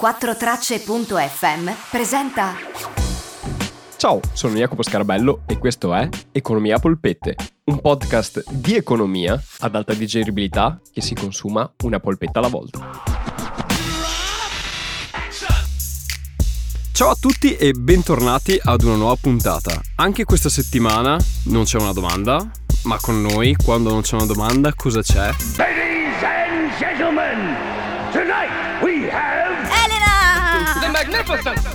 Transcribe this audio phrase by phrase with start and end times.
[0.00, 2.54] 4Tracce.fm presenta.
[3.96, 7.36] Ciao, sono Jacopo Scarabello e questo è Economia Polpette,
[7.66, 13.02] un podcast di economia ad alta digeribilità che si consuma una polpetta alla volta.
[16.92, 19.80] Ciao a tutti e bentornati ad una nuova puntata.
[19.96, 22.44] Anche questa settimana non c'è una domanda,
[22.82, 25.30] ma con noi, quando non c'è una domanda, cosa c'è?
[25.56, 27.56] Ladies and gentlemen,
[28.12, 29.33] tonight we have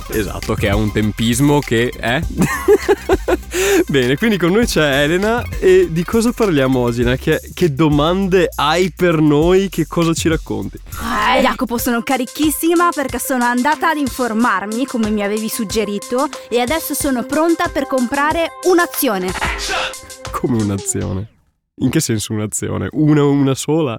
[0.08, 2.20] Esatto, che ha un tempismo che è.
[3.86, 7.00] Bene, quindi con noi c'è Elena e di cosa parliamo oggi?
[7.02, 7.16] Elena?
[7.16, 9.68] Che, che domande hai per noi?
[9.68, 10.76] Che cosa ci racconti?
[10.76, 16.94] Eh, Jacopo, sono carichissima perché sono andata ad informarmi come mi avevi suggerito e adesso
[16.94, 19.30] sono pronta per comprare un'azione.
[20.30, 21.28] Come un'azione.
[21.82, 22.88] In che senso un'azione?
[22.92, 23.98] Una una sola?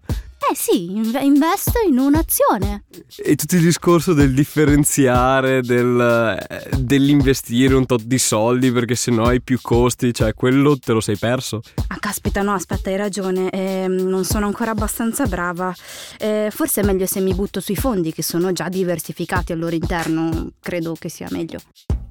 [0.52, 2.84] Eh sì, inve- investo in un'azione.
[3.24, 9.24] E tutto il discorso del differenziare, del, eh, dell'investire un tot di soldi perché sennò
[9.24, 11.62] hai più costi, cioè quello te lo sei perso.
[11.88, 13.50] Ah, caspita, no, aspetta, hai ragione.
[13.50, 15.74] ehm, non sono ancora abbastanza brava.
[16.20, 19.76] Eh, forse è meglio se mi butto sui fondi che sono già diversificati al loro
[19.76, 20.50] interno.
[20.60, 21.60] Credo che sia meglio.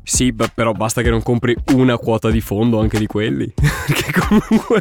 [0.02, 3.52] Sì, beh, però basta che non compri una quota di fondo anche di quelli.
[3.54, 4.80] Perché comunque,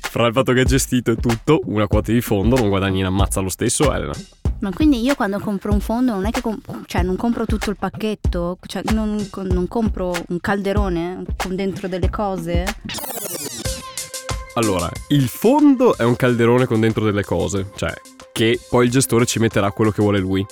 [0.00, 3.06] fra il fatto che è gestito e tutto, una quota di fondo non guadagni in
[3.06, 4.14] ammazza lo stesso, Elena.
[4.60, 7.70] Ma quindi io quando compro un fondo non è che com- cioè, non compro tutto
[7.70, 12.64] il pacchetto, cioè non, non compro un calderone con dentro delle cose.
[14.54, 17.92] Allora, il fondo è un calderone con dentro delle cose, cioè
[18.36, 20.44] che poi il gestore ci metterà quello che vuole lui.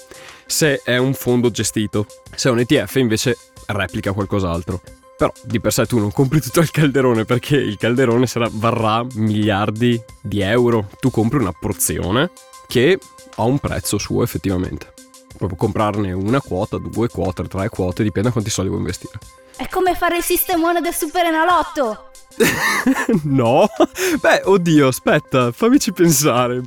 [0.46, 4.80] Se è un fondo gestito, se è un ETF invece replica qualcos'altro.
[5.18, 9.04] Però di per sé tu non compri tutto il calderone perché il calderone sarà, varrà
[9.16, 10.88] miliardi di euro.
[10.98, 12.30] Tu compri una porzione
[12.66, 12.98] che
[13.36, 14.94] ha un prezzo suo effettivamente.
[15.36, 19.18] Proprio comprarne una quota, due quote, tre quote, dipende da quanti soldi vuoi investire.
[19.56, 22.08] È come fare il sistemone del Super Enalotto.
[23.24, 23.68] No?
[24.20, 26.62] Beh, oddio, aspetta, fammici pensare.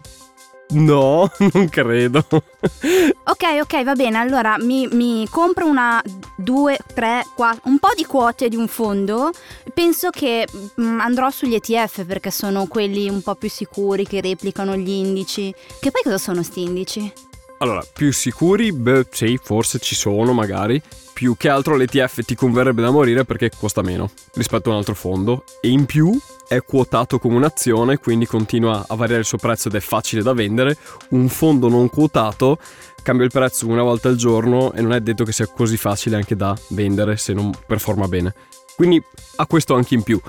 [0.69, 2.25] No, non credo.
[2.29, 4.17] Ok, ok, va bene.
[4.17, 6.01] Allora mi, mi compro una,
[6.35, 9.31] due, tre, quattro, un po' di quote di un fondo.
[9.73, 10.47] Penso che
[10.79, 15.53] mm, andrò sugli ETF perché sono quelli un po' più sicuri che replicano gli indici.
[15.79, 17.13] Che poi cosa sono sti indici?
[17.59, 18.71] Allora, più sicuri?
[18.71, 20.81] Beh, sì, forse ci sono magari.
[21.13, 24.93] Più che altro l'ETF ti converrebbe da morire perché costa meno rispetto a un altro
[24.93, 25.43] fondo.
[25.61, 26.15] E in più
[26.47, 30.33] è quotato come un'azione, quindi continua a variare il suo prezzo ed è facile da
[30.33, 30.77] vendere.
[31.09, 32.57] Un fondo non quotato
[33.03, 36.15] cambia il prezzo una volta al giorno e non è detto che sia così facile
[36.15, 38.33] anche da vendere se non performa bene.
[38.75, 39.01] Quindi
[39.37, 40.19] ha questo anche in più.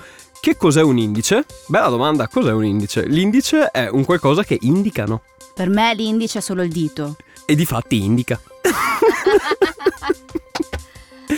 [0.41, 1.45] Che cos'è un indice?
[1.67, 3.07] Bella domanda, cos'è un indice?
[3.07, 5.23] L'indice è un qualcosa che indicano
[5.55, 7.17] Per me l'indice è solo il dito.
[7.45, 8.41] e di fatti indica.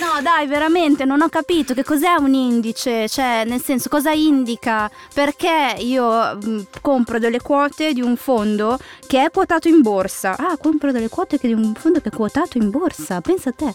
[0.00, 4.90] No, dai, veramente, non ho capito che cos'è un indice, cioè, nel senso, cosa indica?
[5.12, 10.36] Perché io mh, compro delle quote di un fondo che è quotato in borsa.
[10.38, 13.20] Ah, compro delle quote di un fondo che è quotato in borsa.
[13.20, 13.74] Pensa a te,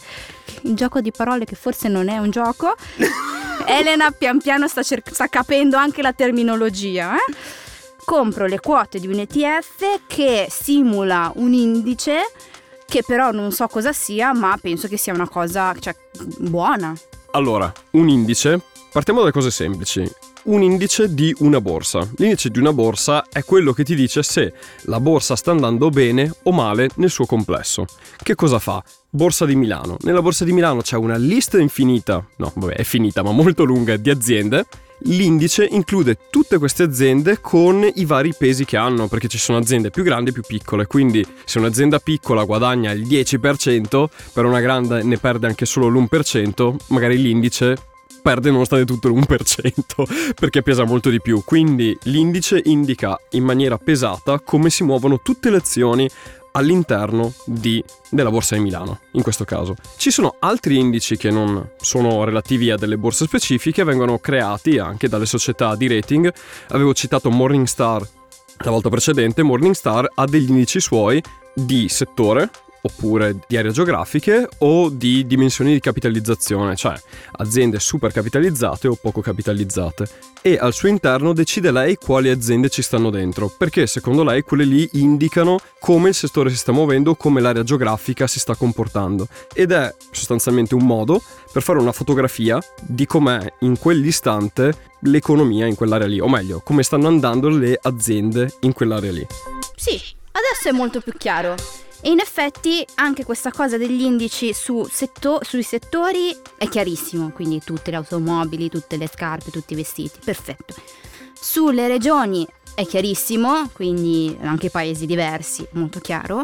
[0.61, 2.75] il gioco di parole che forse non è un gioco.
[3.67, 7.33] Elena pian piano sta, cer- sta capendo anche la terminologia, eh?
[8.03, 12.21] Compro le quote di un ETF che simula un indice
[12.95, 15.93] che però non so cosa sia, ma penso che sia una cosa cioè,
[16.39, 16.95] buona.
[17.31, 20.09] Allora, un indice, partiamo dalle cose semplici.
[20.43, 22.07] Un indice di una borsa.
[22.15, 26.31] L'indice di una borsa è quello che ti dice se la borsa sta andando bene
[26.43, 27.85] o male nel suo complesso.
[28.15, 28.81] Che cosa fa?
[29.09, 29.97] Borsa di Milano.
[30.03, 33.97] Nella borsa di Milano c'è una lista infinita, no, vabbè, è finita, ma molto lunga
[33.97, 34.65] di aziende.
[34.99, 39.89] L'indice include tutte queste aziende con i vari pesi che hanno, perché ci sono aziende
[39.89, 40.87] più grandi e più piccole.
[40.87, 46.75] Quindi, se un'azienda piccola guadagna il 10%, per una grande ne perde anche solo l'1%,
[46.87, 47.75] magari l'indice
[48.25, 51.43] perde nonostante tutto l'1% perché pesa molto di più.
[51.45, 56.09] Quindi l'indice indica in maniera pesata come si muovono tutte le azioni
[56.55, 59.75] all'interno di- della borsa di Milano, in questo caso.
[59.97, 65.07] Ci sono altri indici che non sono relativi a delle borse specifiche, vengono creati anche
[65.07, 66.33] dalle società di rating.
[66.69, 68.07] Avevo citato Morningstar
[68.59, 71.21] la volta precedente, Morningstar ha degli indici suoi
[71.53, 72.49] di settore
[72.85, 76.93] oppure di aree geografiche o di dimensioni di capitalizzazione, cioè
[77.37, 80.07] aziende super capitalizzate o poco capitalizzate.
[80.41, 84.63] E al suo interno decide lei quali aziende ci stanno dentro, perché secondo lei quelle
[84.63, 89.27] lì indicano come il settore si sta muovendo, come l'area geografica si sta comportando.
[89.53, 91.21] Ed è sostanzialmente un modo
[91.51, 96.83] per fare una fotografia di com'è in quell'istante l'economia in quell'area lì, o meglio, come
[96.83, 99.25] stanno andando le aziende in quell'area lì.
[99.75, 99.99] Sì,
[100.31, 101.55] adesso è molto più chiaro.
[102.05, 107.59] E in effetti anche questa cosa degli indici su setto- sui settori è chiarissimo, quindi
[107.65, 110.75] tutte le automobili, tutte le scarpe, tutti i vestiti, perfetto.
[111.33, 116.43] Sulle regioni è chiarissimo, quindi anche paesi diversi, molto chiaro.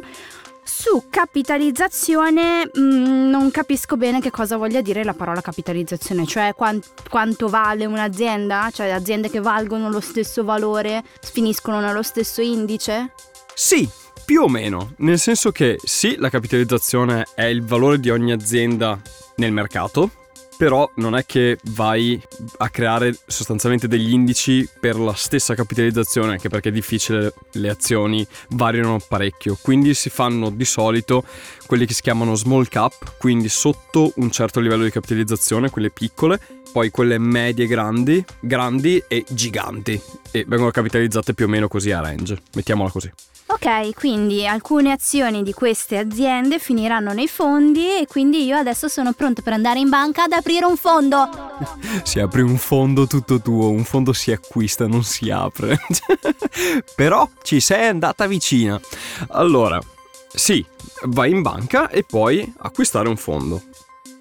[0.63, 6.81] Su capitalizzazione mh, non capisco bene che cosa voglia dire la parola capitalizzazione, cioè quan-
[7.07, 13.13] quanto vale un'azienda, cioè aziende che valgono lo stesso valore finiscono nello stesso indice?
[13.53, 13.87] Sì,
[14.31, 18.97] più o meno, nel senso che sì, la capitalizzazione è il valore di ogni azienda
[19.35, 20.09] nel mercato,
[20.57, 22.17] però non è che vai
[22.59, 28.25] a creare sostanzialmente degli indici per la stessa capitalizzazione, anche perché è difficile, le azioni
[28.51, 31.25] variano parecchio, quindi si fanno di solito
[31.65, 36.39] quelli che si chiamano small cap, quindi sotto un certo livello di capitalizzazione, quelle piccole,
[36.71, 40.01] poi quelle medie grandi, grandi e giganti
[40.31, 43.11] e vengono capitalizzate più o meno così a range, mettiamola così.
[43.53, 49.11] Ok, quindi alcune azioni di queste aziende finiranno nei fondi e quindi io adesso sono
[49.11, 51.29] pronto per andare in banca ad aprire un fondo.
[52.03, 55.77] Si apre un fondo tutto tuo, un fondo si acquista, non si apre.
[56.95, 58.79] Però ci sei andata vicina.
[59.31, 59.79] Allora,
[60.33, 60.65] sì,
[61.03, 63.61] vai in banca e puoi acquistare un fondo.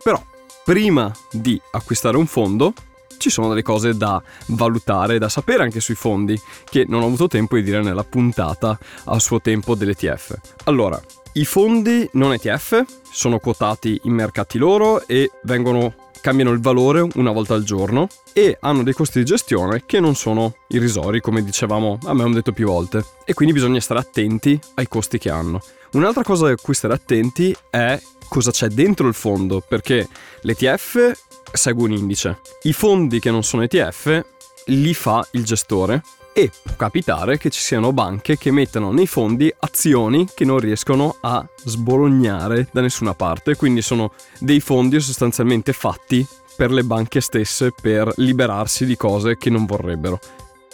[0.02, 0.22] Però,
[0.64, 2.74] prima di acquistare un fondo,
[3.20, 7.28] ci sono delle cose da valutare, da sapere anche sui fondi, che non ho avuto
[7.28, 10.38] tempo di dire nella puntata a suo tempo dell'ETF.
[10.64, 11.00] Allora,
[11.34, 17.32] i fondi non ETF sono quotati in mercati loro e vengono cambiano il valore una
[17.32, 21.98] volta al giorno e hanno dei costi di gestione che non sono irrisori, come dicevamo,
[22.04, 25.60] a me hanno detto più volte, e quindi bisogna stare attenti ai costi che hanno.
[25.92, 30.06] Un'altra cosa a cui stare attenti è cosa c'è dentro il fondo, perché
[30.42, 31.12] l'ETF
[31.52, 32.40] segue un indice.
[32.62, 34.24] I fondi che non sono ETF
[34.66, 36.02] li fa il gestore
[36.32, 41.16] e può capitare che ci siano banche che mettano nei fondi azioni che non riescono
[41.20, 46.26] a sbolognare da nessuna parte, quindi sono dei fondi sostanzialmente fatti
[46.56, 50.18] per le banche stesse per liberarsi di cose che non vorrebbero.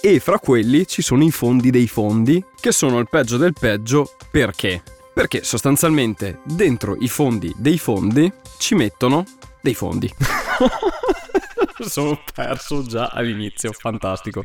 [0.01, 4.13] E fra quelli ci sono i fondi dei fondi, che sono il peggio del peggio
[4.31, 4.83] perché?
[5.13, 9.25] Perché sostanzialmente dentro i fondi dei fondi ci mettono
[9.67, 10.13] dei fondi.
[11.87, 14.45] Sono perso già all'inizio, fantastico.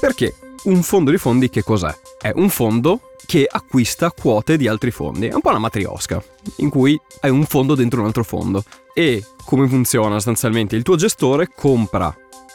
[0.00, 1.92] Perché un fondo di fondi che cos'è?
[2.20, 5.26] È un fondo che acquista quote di altri fondi.
[5.26, 6.22] È un po' una matriosca,
[6.58, 8.62] in cui hai un fondo dentro un altro fondo.
[8.94, 10.76] E come funziona sostanzialmente?
[10.76, 12.14] Il tuo gestore compra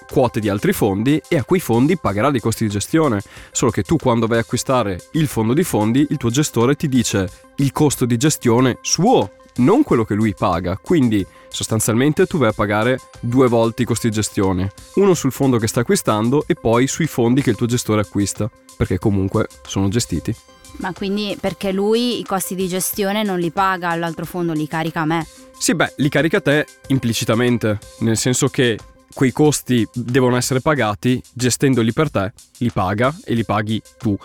[0.10, 3.22] quote di altri fondi e a quei fondi pagherà dei costi di gestione.
[3.52, 6.88] Solo che tu quando vai a acquistare il fondo di fondi, il tuo gestore ti
[6.88, 10.78] dice il costo di gestione suo, non quello che lui paga.
[10.78, 14.72] Quindi sostanzialmente tu vai a pagare due volte i costi di gestione.
[14.96, 18.50] Uno sul fondo che sta acquistando e poi sui fondi che il tuo gestore acquista,
[18.76, 20.36] perché comunque sono gestiti.
[20.78, 25.02] Ma quindi perché lui i costi di gestione non li paga all'altro fondo, li carica
[25.02, 25.26] a me?
[25.58, 28.78] Sì, beh, li carica a te implicitamente, nel senso che
[29.12, 34.16] quei costi devono essere pagati, gestendoli per te, li paga e li paghi tu.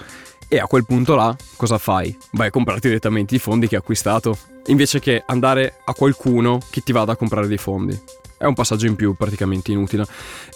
[0.53, 2.15] E a quel punto là cosa fai?
[2.33, 6.83] Vai a comprarti direttamente i fondi che hai acquistato, invece che andare a qualcuno che
[6.83, 7.99] ti vada a comprare dei fondi.
[8.37, 10.05] È un passaggio in più praticamente inutile.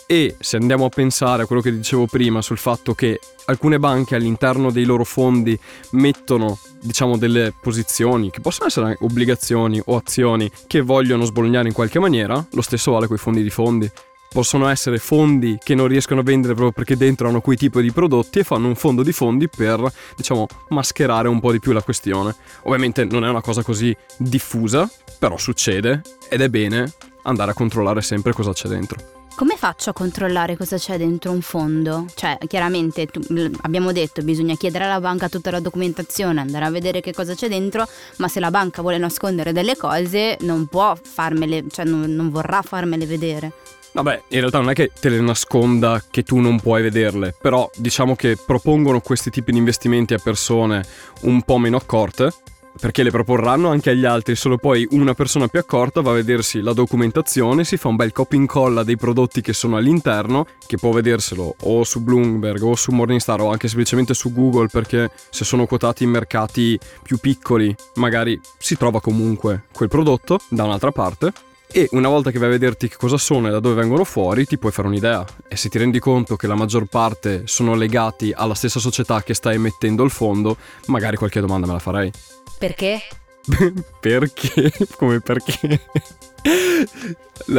[0.06, 4.16] E se andiamo a pensare a quello che dicevo prima sul fatto che alcune banche
[4.16, 5.58] all'interno dei loro fondi
[5.92, 12.00] mettono diciamo delle posizioni che possono essere obbligazioni o azioni che vogliono sbolognare in qualche
[12.00, 13.90] maniera, lo stesso vale con i fondi di fondi
[14.28, 17.92] possono essere fondi che non riescono a vendere proprio perché dentro hanno quei tipi di
[17.92, 21.82] prodotti e fanno un fondo di fondi per, diciamo, mascherare un po' di più la
[21.82, 22.34] questione.
[22.62, 26.92] Ovviamente non è una cosa così diffusa, però succede ed è bene
[27.22, 29.14] andare a controllare sempre cosa c'è dentro.
[29.36, 32.06] Come faccio a controllare cosa c'è dentro un fondo?
[32.14, 33.20] Cioè, chiaramente tu,
[33.60, 37.46] abbiamo detto bisogna chiedere alla banca tutta la documentazione, andare a vedere che cosa c'è
[37.46, 42.30] dentro, ma se la banca vuole nascondere delle cose non può farmele, cioè non, non
[42.30, 43.52] vorrà farmele vedere.
[43.96, 47.70] Vabbè, in realtà non è che te le nasconda che tu non puoi vederle, però
[47.76, 50.84] diciamo che propongono questi tipi di investimenti a persone
[51.22, 52.30] un po' meno accorte,
[52.78, 56.60] perché le proporranno anche agli altri, solo poi una persona più accorta va a vedersi
[56.60, 60.90] la documentazione, si fa un bel copia incolla dei prodotti che sono all'interno, che può
[60.90, 65.64] vederselo o su Bloomberg o su Morningstar o anche semplicemente su Google, perché se sono
[65.64, 71.32] quotati in mercati più piccoli magari si trova comunque quel prodotto da un'altra parte
[71.70, 74.46] e una volta che vai a vederti che cosa sono e da dove vengono fuori
[74.46, 78.32] ti puoi fare un'idea e se ti rendi conto che la maggior parte sono legati
[78.34, 80.56] alla stessa società che sta emettendo il fondo,
[80.86, 82.10] magari qualche domanda me la farei.
[82.58, 83.00] Perché?
[84.00, 84.72] perché?
[84.96, 85.80] Come perché?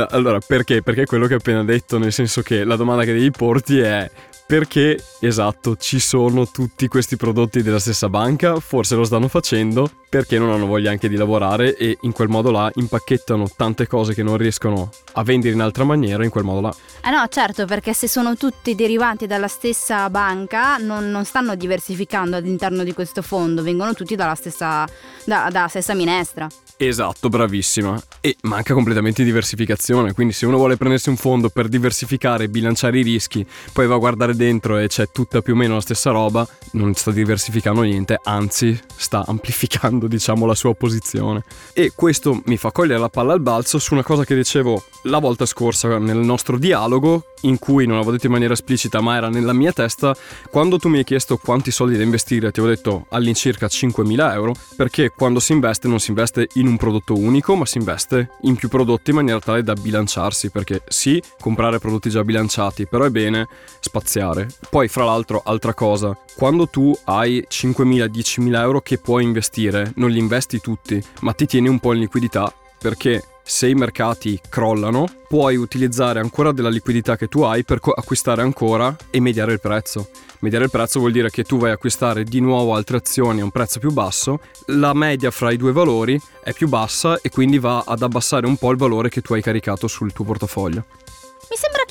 [0.10, 0.82] allora, perché?
[0.82, 3.80] Perché è quello che ho appena detto, nel senso che la domanda che devi porti
[3.80, 4.10] è
[4.48, 10.40] perché, esatto, ci sono tutti questi prodotti della stessa banca, forse lo stanno facendo perché
[10.40, 14.24] non hanno voglia anche di lavorare e in quel modo là impacchettano tante cose che
[14.24, 16.74] non riescono a vendere in altra maniera in quel modo là.
[17.04, 22.38] Eh no, certo, perché se sono tutti derivanti dalla stessa banca non, non stanno diversificando
[22.38, 24.88] all'interno di questo fondo, vengono tutti dalla stessa,
[25.26, 26.48] da, dalla stessa minestra.
[26.80, 28.00] Esatto, bravissima.
[28.22, 33.00] E manca completamente diversificazione, quindi se uno vuole prendersi un fondo per diversificare e bilanciare
[33.00, 36.12] i rischi, poi va a guardare dentro e c'è tutta più o meno la stessa
[36.12, 41.44] roba, non sta diversificando niente, anzi sta amplificando diciamo la sua posizione.
[41.74, 45.18] E questo mi fa cogliere la palla al balzo su una cosa che dicevo la
[45.18, 49.30] volta scorsa nel nostro dialogo, in cui non l'avevo detto in maniera esplicita ma era
[49.30, 50.16] nella mia testa,
[50.52, 54.54] quando tu mi hai chiesto quanti soldi da investire ti avevo detto all'incirca 5.000 euro,
[54.76, 58.56] perché quando si investe non si investe in un prodotto unico, ma si investe in
[58.56, 63.10] più prodotti in maniera tale da bilanciarsi, perché sì, comprare prodotti già bilanciati, però è
[63.10, 63.48] bene
[63.80, 64.48] spaziare.
[64.70, 70.20] Poi, fra l'altro, altra cosa, quando tu hai 5.000-10.000 euro che puoi investire, non li
[70.20, 75.56] investi tutti, ma ti tieni un po' in liquidità, perché se i mercati crollano, puoi
[75.56, 80.10] utilizzare ancora della liquidità che tu hai per acquistare ancora e mediare il prezzo.
[80.40, 83.46] Mediare il prezzo vuol dire che tu vai a acquistare di nuovo altre azioni a
[83.46, 87.58] un prezzo più basso, la media fra i due valori è più bassa e quindi
[87.58, 90.86] va ad abbassare un po' il valore che tu hai caricato sul tuo portafoglio.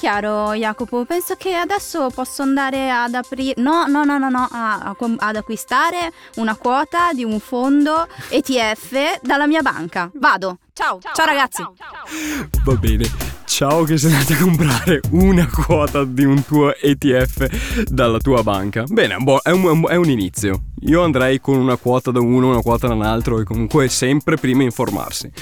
[0.07, 1.05] Chiaro, Jacopo.
[1.05, 3.61] Penso che adesso posso andare ad aprire.
[3.61, 4.47] No, no, no, no, no.
[4.49, 10.09] A, a, ad acquistare una quota di un fondo ETF dalla mia banca.
[10.15, 10.59] Vado.
[10.75, 11.63] Ciao, ciao, ciao ragazzi.
[11.63, 12.49] Ciao, ciao.
[12.63, 13.36] Va bene.
[13.57, 18.85] Ciao che sei andato a comprare una quota di un tuo ETF dalla tua banca.
[18.87, 20.65] Bene, boh, è, un, è un inizio.
[20.81, 24.37] Io andrei con una quota da uno, una quota da un altro e comunque sempre
[24.37, 25.33] prima informarsi.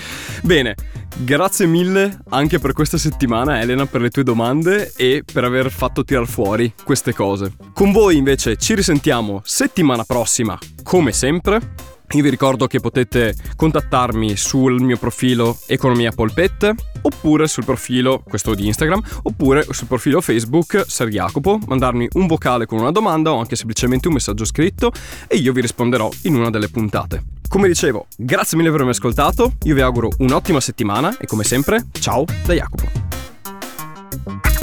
[0.44, 0.76] Bene,
[1.16, 6.04] grazie mille anche per questa settimana Elena per le tue domande e per aver fatto
[6.04, 7.56] tirar fuori queste cose.
[7.73, 11.93] Con voi invece ci risentiamo settimana prossima, come sempre.
[12.12, 18.54] Io vi ricordo che potete contattarmi sul mio profilo Economia Polpette oppure sul profilo, questo
[18.54, 23.38] di Instagram, oppure sul profilo Facebook Ser Jacopo, mandarmi un vocale con una domanda o
[23.38, 24.92] anche semplicemente un messaggio scritto
[25.26, 27.23] e io vi risponderò in una delle puntate.
[27.49, 31.87] Come dicevo, grazie mille per avermi ascoltato, io vi auguro un'ottima settimana e come sempre,
[31.99, 34.53] ciao da Jacopo.